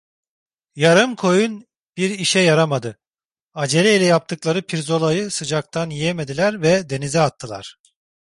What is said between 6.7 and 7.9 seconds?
denize attılar.